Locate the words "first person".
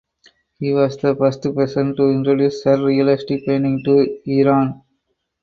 1.15-1.95